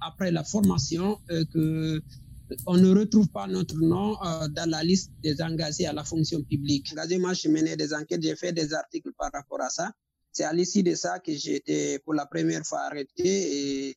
après 0.00 0.30
la 0.30 0.44
formation, 0.44 1.18
que 1.52 2.02
on 2.66 2.76
ne 2.76 2.98
retrouve 2.98 3.28
pas 3.28 3.46
notre 3.46 3.76
nom 3.76 4.16
euh, 4.24 4.48
dans 4.48 4.68
la 4.70 4.82
liste 4.82 5.12
des 5.22 5.40
engagés 5.42 5.86
à 5.86 5.92
la 5.92 6.04
fonction 6.04 6.42
publique. 6.42 6.94
Moi, 7.18 7.32
j'ai 7.34 7.48
mené 7.48 7.76
des 7.76 7.92
enquêtes, 7.94 8.22
j'ai 8.22 8.36
fait 8.36 8.52
des 8.52 8.72
articles 8.72 9.12
par 9.16 9.30
rapport 9.32 9.60
à 9.60 9.70
ça. 9.70 9.92
C'est 10.32 10.44
à 10.44 10.52
l'issue 10.52 10.82
de 10.82 10.94
ça 10.94 11.18
que 11.18 11.32
j'ai 11.32 11.56
été 11.56 11.98
pour 12.00 12.14
la 12.14 12.26
première 12.26 12.64
fois 12.64 12.80
arrêté. 12.80 13.96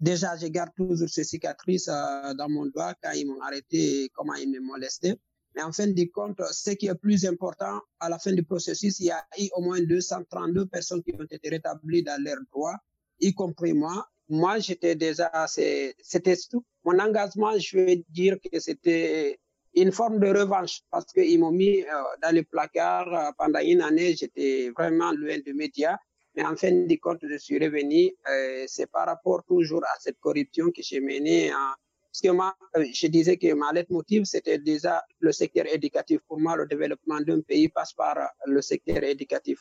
Déjà, 0.00 0.36
je 0.36 0.46
garde 0.46 0.70
toujours 0.76 1.08
ces 1.08 1.24
cicatrices 1.24 1.88
euh, 1.88 2.34
dans 2.34 2.48
mon 2.48 2.66
doigt 2.66 2.94
quand 3.02 3.12
ils 3.12 3.26
m'ont 3.26 3.40
arrêté 3.40 4.04
et 4.04 4.08
comment 4.10 4.34
ils 4.34 4.50
me 4.50 4.60
molestaient. 4.60 5.16
Mais 5.54 5.62
en 5.62 5.72
fin 5.72 5.86
de 5.86 6.04
compte, 6.04 6.40
ce 6.50 6.70
qui 6.70 6.86
est 6.86 6.94
plus 6.94 7.26
important, 7.26 7.80
à 8.00 8.08
la 8.08 8.18
fin 8.18 8.32
du 8.32 8.42
processus, 8.42 8.98
il 9.00 9.06
y 9.06 9.10
a 9.10 9.22
eu 9.38 9.48
au 9.54 9.62
moins 9.62 9.80
232 9.80 10.66
personnes 10.66 11.02
qui 11.02 11.12
ont 11.14 11.24
été 11.30 11.48
rétablies 11.48 12.02
dans 12.02 12.22
leurs 12.22 12.40
droits, 12.50 12.78
y 13.20 13.34
compris 13.34 13.74
moi 13.74 14.08
moi, 14.32 14.58
j'étais 14.58 14.94
déjà, 14.94 15.30
c'était 15.46 16.36
tout. 16.50 16.64
Mon 16.84 16.98
engagement, 16.98 17.58
je 17.58 17.76
vais 17.76 18.02
dire 18.08 18.38
que 18.40 18.58
c'était 18.60 19.38
une 19.74 19.92
forme 19.92 20.20
de 20.20 20.28
revanche 20.28 20.80
parce 20.90 21.04
qu'ils 21.12 21.38
m'ont 21.38 21.50
mis 21.50 21.82
euh, 21.82 21.86
dans 22.22 22.34
le 22.34 22.42
placard 22.42 23.12
euh, 23.12 23.30
pendant 23.36 23.60
une 23.60 23.82
année. 23.82 24.16
J'étais 24.16 24.70
vraiment 24.70 25.12
loin 25.12 25.36
de 25.46 25.52
médias. 25.52 25.98
Mais 26.34 26.44
en 26.44 26.56
fin 26.56 26.72
de 26.72 26.96
compte, 26.96 27.18
je 27.22 27.36
suis 27.36 27.58
revenu. 27.58 28.10
Euh, 28.30 28.64
c'est 28.66 28.90
par 28.90 29.04
rapport 29.04 29.44
toujours 29.44 29.84
à 29.84 29.98
cette 30.00 30.18
corruption 30.18 30.70
que 30.70 30.80
j'ai 30.82 31.00
menée. 31.00 31.50
Hein. 31.50 31.74
parce 32.06 32.22
que 32.22 32.30
moi, 32.30 32.54
je 32.74 33.06
disais 33.08 33.36
que 33.36 33.52
ma 33.52 33.70
leitmotiv, 33.72 34.24
c'était 34.24 34.58
déjà 34.58 35.02
le 35.20 35.32
secteur 35.32 35.66
éducatif. 35.66 36.20
Pour 36.26 36.40
moi, 36.40 36.56
le 36.56 36.66
développement 36.66 37.20
d'un 37.20 37.42
pays 37.42 37.68
passe 37.68 37.92
par 37.92 38.16
le 38.46 38.62
secteur 38.62 39.02
éducatif. 39.02 39.58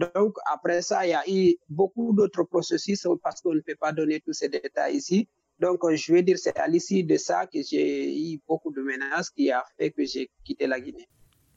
Donc, 0.00 0.36
après 0.50 0.80
ça, 0.80 1.06
il 1.06 1.10
y 1.10 1.14
a 1.14 1.22
eu 1.28 1.56
beaucoup 1.68 2.14
d'autres 2.14 2.44
processus 2.44 3.06
parce 3.22 3.40
qu'on 3.42 3.54
ne 3.54 3.60
peut 3.60 3.76
pas 3.78 3.92
donner 3.92 4.20
tous 4.20 4.32
ces 4.32 4.48
détails 4.48 4.96
ici. 4.96 5.28
Donc, 5.58 5.80
je 5.92 6.12
vais 6.12 6.22
dire, 6.22 6.38
c'est 6.38 6.58
à 6.58 6.66
l'issue 6.66 7.02
de 7.04 7.16
ça 7.18 7.46
que 7.46 7.60
j'ai 7.62 8.32
eu 8.32 8.40
beaucoup 8.48 8.72
de 8.72 8.80
menaces 8.80 9.28
qui 9.30 9.50
a 9.50 9.62
fait 9.76 9.90
que 9.90 10.04
j'ai 10.06 10.30
quitté 10.42 10.66
la 10.66 10.80
Guinée. 10.80 11.06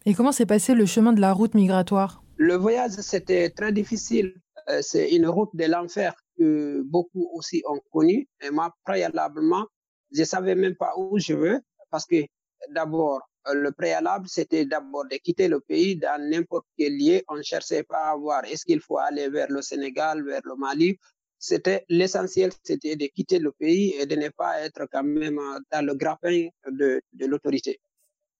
Et 0.05 0.13
comment 0.13 0.33
s'est 0.33 0.45
passé 0.45 0.75
le 0.75 0.85
chemin 0.85 1.13
de 1.13 1.21
la 1.21 1.31
route 1.31 1.53
migratoire? 1.53 2.21
Le 2.35 2.55
voyage, 2.55 2.91
c'était 2.91 3.49
très 3.49 3.71
difficile. 3.71 4.35
Euh, 4.69 4.79
c'est 4.81 5.11
une 5.15 5.27
route 5.27 5.51
de 5.53 5.65
l'enfer 5.65 6.13
que 6.37 6.81
beaucoup 6.81 7.29
aussi 7.33 7.63
ont 7.65 7.79
connue. 7.93 8.27
Et 8.41 8.49
moi, 8.49 8.73
préalablement, 8.83 9.65
je 10.11 10.23
savais 10.25 10.55
même 10.55 10.75
pas 10.75 10.91
où 10.97 11.17
je 11.17 11.33
veux 11.33 11.59
parce 11.89 12.05
que 12.05 12.25
d'abord, 12.71 13.21
le 13.51 13.71
préalable, 13.71 14.27
c'était 14.27 14.65
d'abord 14.65 15.05
de 15.05 15.17
quitter 15.17 15.47
le 15.47 15.59
pays 15.59 15.95
dans 15.97 16.21
n'importe 16.21 16.65
quel 16.77 16.97
lieu. 16.97 17.21
On 17.27 17.35
ne 17.35 17.41
cherchait 17.41 17.83
pas 17.83 18.11
à 18.11 18.15
voir 18.15 18.45
est-ce 18.45 18.63
qu'il 18.65 18.79
faut 18.79 18.97
aller 18.97 19.29
vers 19.29 19.49
le 19.49 19.61
Sénégal, 19.61 20.23
vers 20.23 20.41
le 20.45 20.55
Mali. 20.55 20.97
C'était 21.39 21.83
l'essentiel, 21.89 22.51
c'était 22.63 22.95
de 22.95 23.05
quitter 23.07 23.39
le 23.39 23.51
pays 23.51 23.95
et 23.99 24.05
de 24.05 24.15
ne 24.15 24.29
pas 24.29 24.61
être 24.61 24.87
quand 24.89 25.03
même 25.03 25.39
dans 25.71 25.85
le 25.85 25.93
grappin 25.93 26.47
de, 26.71 27.01
de 27.11 27.25
l'autorité. 27.25 27.81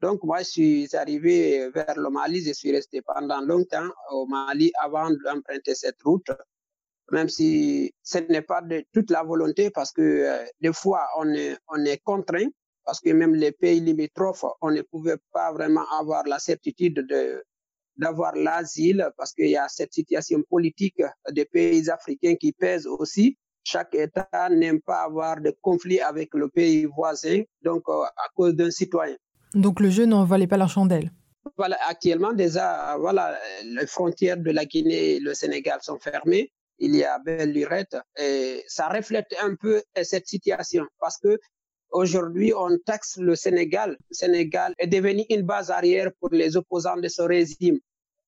Donc 0.01 0.23
moi, 0.23 0.39
je 0.39 0.49
suis 0.49 0.95
arrivé 0.95 1.69
vers 1.69 1.95
le 1.97 2.09
Mali, 2.09 2.41
je 2.43 2.53
suis 2.53 2.71
resté 2.71 3.01
pendant 3.01 3.41
longtemps 3.41 3.89
au 4.11 4.25
Mali 4.25 4.71
avant 4.81 5.09
d'emprunter 5.09 5.75
cette 5.75 6.01
route, 6.03 6.29
même 7.11 7.27
si 7.29 7.93
ce 8.03 8.19
n'est 8.19 8.41
pas 8.41 8.61
de 8.61 8.85
toute 8.93 9.11
la 9.11 9.23
volonté 9.23 9.69
parce 9.69 9.91
que 9.91 10.01
euh, 10.01 10.45
des 10.61 10.73
fois 10.73 11.07
on 11.17 11.29
est, 11.33 11.57
on 11.67 11.83
est 11.85 12.01
contraint 12.03 12.47
parce 12.85 12.99
que 12.99 13.09
même 13.11 13.35
les 13.35 13.51
pays 13.51 13.79
limitrophes, 13.79 14.45
on 14.61 14.71
ne 14.71 14.81
pouvait 14.81 15.17
pas 15.31 15.51
vraiment 15.51 15.85
avoir 15.99 16.23
la 16.25 16.39
certitude 16.39 17.05
de 17.07 17.43
d'avoir 17.97 18.35
l'asile 18.35 19.09
parce 19.17 19.33
qu'il 19.33 19.49
y 19.49 19.57
a 19.57 19.67
cette 19.67 19.93
situation 19.93 20.41
politique 20.49 21.01
des 21.31 21.45
pays 21.45 21.89
africains 21.89 22.35
qui 22.35 22.51
pèse 22.51 22.87
aussi. 22.87 23.37
Chaque 23.63 23.95
État 23.95 24.49
n'aime 24.49 24.81
pas 24.81 25.03
avoir 25.03 25.39
de 25.39 25.55
conflit 25.61 26.01
avec 26.01 26.33
le 26.33 26.49
pays 26.49 26.85
voisin, 26.85 27.43
donc 27.61 27.83
euh, 27.87 28.03
à 28.03 28.27
cause 28.35 28.55
d'un 28.55 28.71
citoyen. 28.71 29.15
Donc 29.53 29.79
le 29.79 29.89
jeu 29.89 30.05
n'en 30.05 30.25
valait 30.25 30.47
pas 30.47 30.57
la 30.57 30.67
chandelle. 30.67 31.11
Voilà, 31.57 31.77
actuellement 31.87 32.33
déjà, 32.33 32.97
voilà, 32.97 33.37
les 33.63 33.85
frontières 33.85 34.37
de 34.37 34.51
la 34.51 34.65
Guinée 34.65 35.15
et 35.15 35.19
le 35.19 35.33
Sénégal 35.33 35.79
sont 35.81 35.99
fermées. 35.99 36.51
Il 36.79 36.95
y 36.95 37.03
a 37.03 37.19
belle 37.19 37.53
lurette 37.53 37.95
et 38.19 38.63
ça 38.67 38.89
reflète 38.89 39.33
un 39.41 39.55
peu 39.55 39.81
cette 40.01 40.27
situation 40.27 40.85
parce 40.99 41.17
que 41.19 41.37
Aujourd'hui, 41.93 42.51
on 42.57 42.75
taxe 42.79 43.17
le 43.17 43.35
Sénégal. 43.35 43.91
Le 44.09 44.15
Sénégal 44.15 44.73
est 44.79 44.87
devenu 44.87 45.25
une 45.29 45.43
base 45.43 45.69
arrière 45.69 46.09
pour 46.19 46.29
les 46.31 46.57
opposants 46.57 46.97
de 46.97 47.07
ce 47.07 47.21
régime. 47.21 47.79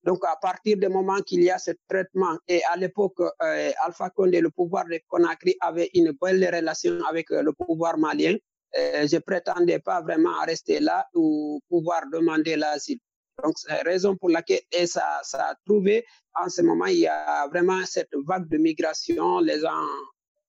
Donc, 0.04 0.24
à 0.24 0.36
partir 0.40 0.78
du 0.78 0.88
moment 0.88 1.20
qu'il 1.26 1.42
y 1.42 1.50
a 1.50 1.58
ce 1.58 1.72
traitement, 1.90 2.38
et 2.48 2.62
à 2.72 2.78
l'époque, 2.78 3.20
euh, 3.20 3.72
Alpha 3.84 4.12
Condé, 4.12 4.40
le 4.40 4.52
pouvoir 4.52 4.86
de 4.86 5.00
Conakry, 5.08 5.56
avait 5.62 5.90
une 5.96 6.12
belle 6.22 6.46
relation 6.46 7.04
avec 7.10 7.32
euh, 7.32 7.42
le 7.42 7.54
pouvoir 7.54 7.98
malien, 7.98 8.36
euh, 8.78 9.08
je 9.08 9.18
prétendais 9.18 9.80
pas 9.80 10.00
vraiment 10.04 10.40
rester 10.46 10.80
là 10.80 11.08
ou 11.16 11.60
pouvoir 11.68 12.04
demander 12.14 12.56
l'asile. 12.58 13.00
Donc, 13.44 13.54
c'est 13.58 13.70
la 13.72 13.82
raison 13.82 14.16
pour 14.16 14.30
laquelle 14.30 14.62
et 14.72 14.86
ça, 14.86 15.22
ça 15.24 15.44
a 15.44 15.56
trouvé, 15.66 16.06
en 16.40 16.50
ce 16.50 16.62
moment, 16.62 16.86
il 16.86 17.00
y 17.00 17.08
a 17.08 17.48
vraiment 17.48 17.84
cette 17.86 18.14
vague 18.28 18.48
de 18.48 18.58
migration. 18.58 19.40
Les 19.40 19.60
gens 19.60 19.88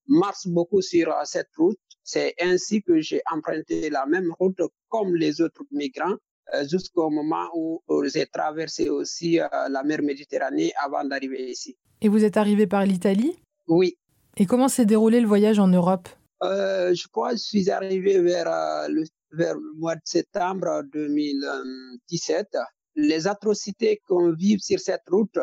marchent 0.08 0.46
beaucoup 0.46 0.82
sur 0.82 1.10
euh, 1.10 1.22
cette 1.24 1.48
route. 1.56 1.78
C'est 2.08 2.34
ainsi 2.40 2.82
que 2.82 3.00
j'ai 3.00 3.20
emprunté 3.32 3.90
la 3.90 4.06
même 4.06 4.30
route 4.38 4.60
comme 4.88 5.16
les 5.16 5.40
autres 5.40 5.64
migrants 5.72 6.14
euh, 6.54 6.64
jusqu'au 6.68 7.10
moment 7.10 7.48
où 7.52 7.82
j'ai 8.04 8.26
traversé 8.26 8.88
aussi 8.88 9.40
euh, 9.40 9.48
la 9.68 9.82
mer 9.82 10.02
Méditerranée 10.02 10.72
avant 10.84 11.04
d'arriver 11.04 11.50
ici. 11.50 11.76
Et 12.00 12.08
vous 12.08 12.22
êtes 12.22 12.36
arrivé 12.36 12.68
par 12.68 12.86
l'Italie? 12.86 13.36
Oui. 13.66 13.98
Et 14.36 14.46
comment 14.46 14.68
s'est 14.68 14.86
déroulé 14.86 15.20
le 15.20 15.26
voyage 15.26 15.58
en 15.58 15.66
Europe? 15.66 16.08
Euh, 16.44 16.94
Je 16.94 17.08
crois 17.08 17.30
que 17.30 17.38
je 17.38 17.42
suis 17.42 17.70
arrivé 17.70 18.20
vers, 18.20 18.88
le, 18.88 19.02
vers 19.32 19.56
le 19.56 19.72
mois 19.76 19.96
de 19.96 20.02
septembre 20.04 20.84
2017. 20.92 22.46
Les 22.94 23.26
atrocités 23.26 24.00
qu'on 24.06 24.32
vit 24.32 24.60
sur 24.60 24.78
cette 24.78 25.08
route, 25.10 25.40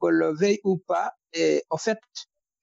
qu'on 0.00 0.08
le 0.08 0.34
veuille 0.34 0.58
ou 0.64 0.78
pas, 0.78 1.12
et 1.32 1.62
en 1.70 1.76
fait, 1.76 1.98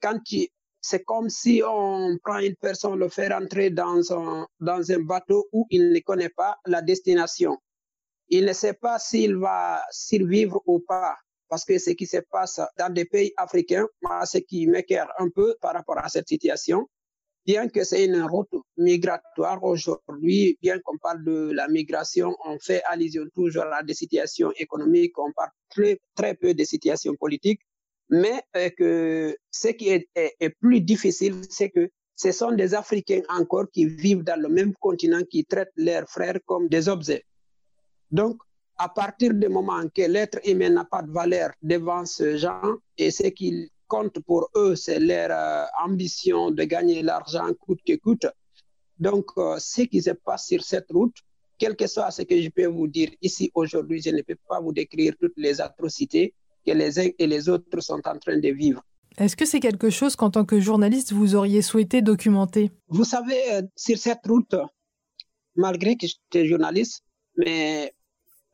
quand 0.01 0.19
tu 0.25 0.49
c'est 0.81 1.03
comme 1.03 1.29
si 1.29 1.61
on 1.65 2.17
prend 2.23 2.39
une 2.39 2.55
personne, 2.55 2.97
le 2.97 3.09
fait 3.09 3.27
rentrer 3.27 3.69
dans 3.69 4.13
un, 4.13 4.47
dans 4.59 4.91
un 4.91 4.99
bateau 4.99 5.47
où 5.51 5.65
il 5.69 5.91
ne 5.91 5.99
connaît 5.99 6.29
pas 6.29 6.57
la 6.65 6.81
destination. 6.81 7.57
Il 8.29 8.45
ne 8.45 8.53
sait 8.53 8.73
pas 8.73 8.99
s'il 8.99 9.35
va 9.35 9.81
survivre 9.91 10.61
ou 10.65 10.79
pas. 10.79 11.15
Parce 11.49 11.65
que 11.65 11.79
ce 11.79 11.89
qui 11.91 12.05
se 12.05 12.17
passe 12.17 12.61
dans 12.77 12.93
des 12.93 13.05
pays 13.05 13.33
africains, 13.35 13.87
ce 14.25 14.37
qui 14.37 14.67
m'écœure 14.67 15.11
un 15.17 15.29
peu 15.29 15.55
par 15.59 15.73
rapport 15.73 15.97
à 15.97 16.07
cette 16.07 16.27
situation, 16.27 16.87
bien 17.43 17.67
que 17.67 17.83
c'est 17.83 18.05
une 18.05 18.21
route 18.21 18.53
migratoire 18.77 19.63
aujourd'hui, 19.63 20.59
bien 20.61 20.77
qu'on 20.79 20.99
parle 20.99 21.23
de 21.23 21.51
la 21.51 21.67
migration, 21.67 22.35
on 22.45 22.59
fait 22.59 22.83
allusion 22.83 23.23
toujours 23.33 23.65
à 23.73 23.81
des 23.81 23.95
situations 23.95 24.51
économiques, 24.57 25.17
on 25.17 25.31
parle 25.33 25.49
très, 25.69 25.99
très 26.13 26.35
peu 26.35 26.53
des 26.53 26.65
situations 26.65 27.15
politiques 27.15 27.61
mais 28.09 28.41
euh, 28.55 28.69
que 28.69 29.37
ce 29.51 29.69
qui 29.69 29.89
est, 29.89 30.09
plus 30.59 30.81
difficile, 30.81 31.35
c'est 31.49 31.69
que 31.69 31.89
ce 32.15 32.31
sont 32.31 32.51
des 32.51 32.73
Africains 32.73 33.21
encore 33.29 33.69
qui 33.71 33.85
vivent 33.85 34.23
dans 34.23 34.39
le 34.39 34.49
même 34.49 34.73
continent, 34.75 35.21
qui 35.29 35.45
traitent 35.45 35.71
leurs 35.75 36.09
frères 36.09 36.39
comme 36.45 36.67
des 36.67 36.89
objets. 36.89 37.23
Donc, 38.11 38.37
à 38.77 38.89
partir 38.89 39.33
du 39.33 39.47
moment 39.47 39.83
que 39.93 40.01
l'être 40.01 40.39
humain 40.45 40.69
n'a 40.69 40.85
pas 40.85 41.01
de 41.01 41.11
valeur 41.11 41.51
devant 41.61 42.05
ce 42.05 42.37
genre, 42.37 42.77
et 42.97 43.11
ce 43.11 43.27
qui 43.27 43.71
compte 43.87 44.19
pour 44.21 44.49
eux, 44.55 44.75
c'est 44.75 44.99
leur 44.99 45.29
euh, 45.31 45.65
ambition 45.83 46.51
de 46.51 46.63
gagner 46.63 47.01
l'argent 47.01 47.47
coûte 47.59 47.79
que 47.85 47.95
coûte. 47.95 48.27
Donc, 48.97 49.25
euh, 49.37 49.57
ce 49.59 49.83
qui 49.83 50.01
se 50.01 50.11
passe 50.11 50.47
sur 50.47 50.63
cette 50.63 50.91
route, 50.91 51.15
quel 51.57 51.75
que 51.75 51.87
soit 51.87 52.11
ce 52.11 52.21
que 52.23 52.41
je 52.41 52.49
peux 52.49 52.65
vous 52.65 52.87
dire 52.87 53.11
ici 53.21 53.51
aujourd'hui, 53.53 54.01
je 54.01 54.09
ne 54.11 54.21
peux 54.21 54.37
pas 54.47 54.59
vous 54.61 54.71
décrire 54.71 55.13
toutes 55.19 55.37
les 55.37 55.59
atrocités 55.61 56.33
que 56.69 56.77
les 56.77 56.99
uns 56.99 57.09
et 57.17 57.27
les 57.27 57.49
autres 57.49 57.79
sont 57.81 58.01
en 58.05 58.17
train 58.19 58.37
de 58.37 58.49
vivre. 58.49 58.81
Est-ce 59.17 59.35
que 59.35 59.45
c'est 59.45 59.59
quelque 59.59 59.89
chose 59.89 60.15
qu'en 60.15 60.29
tant 60.29 60.45
que 60.45 60.59
journaliste, 60.59 61.11
vous 61.11 61.35
auriez 61.35 61.61
souhaité 61.61 62.01
documenter? 62.01 62.71
Vous 62.87 63.03
savez, 63.03 63.41
euh, 63.53 63.61
sur 63.75 63.97
cette 63.97 64.25
route, 64.27 64.55
malgré 65.55 65.95
que 65.97 66.07
j'étais 66.07 66.47
journaliste, 66.47 67.03
mais 67.35 67.93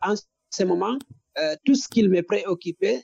en 0.02 0.16
ce 0.50 0.64
moment, 0.64 0.98
euh, 1.38 1.56
tout 1.66 1.76
ce 1.76 1.88
qui 1.88 2.08
me 2.08 2.22
préoccupait, 2.22 3.04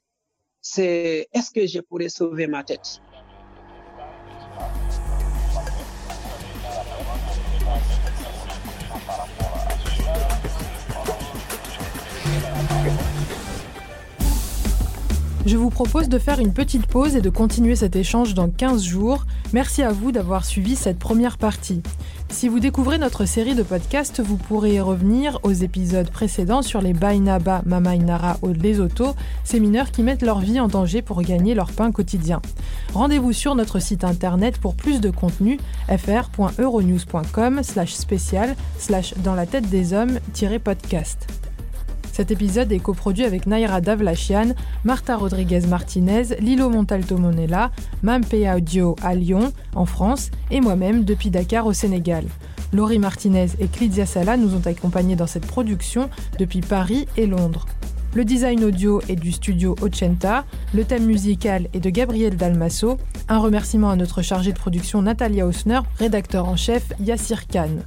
c'est 0.61 1.27
est-ce 1.33 1.51
que 1.51 1.67
je 1.67 1.79
pourrais 1.81 2.09
sauver 2.09 2.47
ma 2.47 2.63
tête? 2.63 3.01
Je 15.43 15.57
vous 15.57 15.71
propose 15.71 16.07
de 16.07 16.19
faire 16.19 16.39
une 16.39 16.53
petite 16.53 16.85
pause 16.85 17.15
et 17.15 17.21
de 17.21 17.29
continuer 17.31 17.75
cet 17.75 17.95
échange 17.95 18.35
dans 18.35 18.47
15 18.47 18.83
jours. 18.83 19.25
Merci 19.53 19.81
à 19.81 19.91
vous 19.91 20.11
d'avoir 20.11 20.45
suivi 20.45 20.75
cette 20.75 20.99
première 20.99 21.39
partie. 21.39 21.81
Si 22.29 22.47
vous 22.47 22.59
découvrez 22.59 22.99
notre 22.99 23.25
série 23.25 23.55
de 23.55 23.63
podcasts, 23.63 24.21
vous 24.21 24.37
pourrez 24.37 24.79
revenir 24.79 25.39
aux 25.41 25.51
épisodes 25.51 26.11
précédents 26.11 26.61
sur 26.61 26.79
les 26.79 26.93
Bainaba, 26.93 27.63
Mama 27.65 27.95
Inara 27.95 28.37
ou 28.43 28.49
Lesotho, 28.49 29.15
ces 29.43 29.59
mineurs 29.59 29.89
qui 29.89 30.03
mettent 30.03 30.21
leur 30.21 30.39
vie 30.39 30.59
en 30.59 30.67
danger 30.67 31.01
pour 31.01 31.23
gagner 31.23 31.55
leur 31.55 31.71
pain 31.71 31.91
quotidien. 31.91 32.39
Rendez-vous 32.93 33.33
sur 33.33 33.55
notre 33.55 33.79
site 33.79 34.03
internet 34.03 34.59
pour 34.59 34.75
plus 34.75 35.01
de 35.01 35.09
contenu 35.09 35.59
fr.euronews.com 35.87 37.63
slash 37.63 37.93
spécial 37.93 38.55
slash 38.77 39.15
dans 39.23 39.35
la 39.35 39.47
tête 39.47 39.69
des 39.69 39.93
hommes-podcast. 39.93 41.40
Cet 42.21 42.29
épisode 42.29 42.71
est 42.71 42.77
coproduit 42.77 43.25
avec 43.25 43.47
Naira 43.47 43.81
Davlachian, 43.81 44.53
Marta 44.83 45.17
Rodriguez 45.17 45.61
Martinez, 45.61 46.35
Lilo 46.39 46.69
Montalto 46.69 47.17
Monella, 47.17 47.71
Mampea 48.03 48.57
Audio 48.57 48.95
à 49.01 49.15
Lyon, 49.15 49.51
en 49.73 49.87
France, 49.87 50.29
et 50.51 50.61
moi-même 50.61 51.03
depuis 51.03 51.31
Dakar 51.31 51.65
au 51.65 51.73
Sénégal. 51.73 52.25
Laurie 52.73 52.99
Martinez 52.99 53.47
et 53.57 53.67
Clidia 53.67 54.05
Sala 54.05 54.37
nous 54.37 54.53
ont 54.53 54.61
accompagnés 54.67 55.15
dans 55.15 55.25
cette 55.25 55.47
production 55.47 56.11
depuis 56.37 56.61
Paris 56.61 57.07
et 57.17 57.25
Londres. 57.25 57.65
Le 58.13 58.23
design 58.23 58.65
audio 58.65 59.01
est 59.09 59.15
du 59.15 59.31
studio 59.31 59.75
Ochenta, 59.81 60.45
le 60.75 60.83
thème 60.83 61.07
musical 61.07 61.69
est 61.73 61.79
de 61.79 61.89
Gabriel 61.89 62.37
Dalmasso, 62.37 62.99
un 63.29 63.39
remerciement 63.39 63.89
à 63.89 63.95
notre 63.95 64.21
chargée 64.21 64.53
de 64.53 64.59
production 64.59 65.01
Natalia 65.01 65.47
Hausner, 65.47 65.79
rédacteur 65.97 66.47
en 66.47 66.55
chef 66.55 66.93
Yassir 66.99 67.47
Khan. 67.47 67.79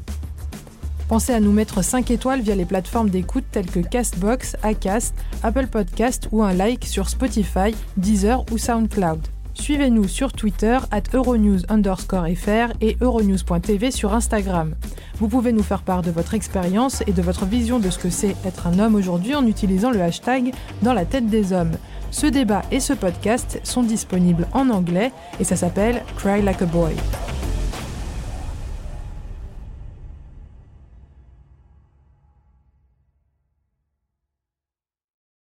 Pensez 1.08 1.32
à 1.34 1.40
nous 1.40 1.52
mettre 1.52 1.82
5 1.82 2.10
étoiles 2.10 2.40
via 2.40 2.54
les 2.54 2.64
plateformes 2.64 3.10
d'écoute 3.10 3.44
telles 3.52 3.70
que 3.70 3.80
Castbox, 3.80 4.56
Acast, 4.62 5.14
Apple 5.42 5.66
Podcast 5.66 6.28
ou 6.32 6.42
un 6.42 6.54
like 6.54 6.84
sur 6.86 7.08
Spotify, 7.08 7.74
Deezer 7.96 8.44
ou 8.50 8.58
SoundCloud. 8.58 9.20
Suivez-nous 9.54 10.08
sur 10.08 10.32
Twitter 10.32 10.78
at 10.90 11.02
Euronews 11.12 11.60
underscore 11.68 12.26
FR 12.36 12.72
et 12.80 12.96
Euronews.tv 13.00 13.90
sur 13.90 14.12
Instagram. 14.12 14.74
Vous 15.18 15.28
pouvez 15.28 15.52
nous 15.52 15.62
faire 15.62 15.82
part 15.82 16.02
de 16.02 16.10
votre 16.10 16.34
expérience 16.34 17.02
et 17.06 17.12
de 17.12 17.22
votre 17.22 17.44
vision 17.44 17.78
de 17.78 17.88
ce 17.90 17.98
que 17.98 18.10
c'est 18.10 18.34
être 18.44 18.66
un 18.66 18.78
homme 18.80 18.96
aujourd'hui 18.96 19.34
en 19.34 19.46
utilisant 19.46 19.90
le 19.90 20.02
hashtag 20.02 20.52
dans 20.82 20.92
la 20.92 21.04
tête 21.04 21.26
des 21.26 21.52
hommes. 21.52 21.72
Ce 22.10 22.26
débat 22.26 22.62
et 22.70 22.80
ce 22.80 22.92
podcast 22.92 23.60
sont 23.62 23.82
disponibles 23.82 24.48
en 24.52 24.70
anglais 24.70 25.12
et 25.38 25.44
ça 25.44 25.56
s'appelle 25.56 26.02
Cry 26.16 26.42
Like 26.42 26.62
a 26.62 26.66
Boy. 26.66 26.94